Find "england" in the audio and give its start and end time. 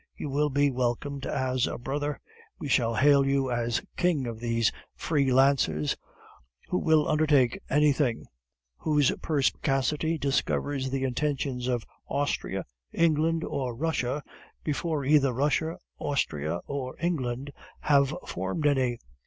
12.91-13.43, 16.99-17.51